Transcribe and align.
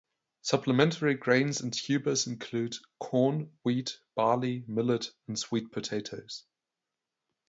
Supplementary 0.41 1.13
grains 1.13 1.61
and 1.61 1.71
tubers 1.71 2.25
include 2.25 2.75
corn, 2.99 3.51
wheat, 3.61 3.99
barley, 4.15 4.63
millet, 4.65 5.11
and 5.27 5.37
sweet 5.37 5.71
potatoes. 5.71 6.43